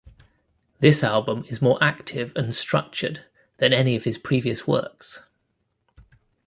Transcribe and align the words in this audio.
This 0.79 1.03
album 1.03 1.45
is 1.47 1.61
more 1.61 1.77
active 1.79 2.33
and 2.35 2.55
structured 2.55 3.23
than 3.57 3.71
any 3.71 3.95
of 3.95 4.03
his 4.03 4.17
previous 4.17 4.65
works. 4.65 5.25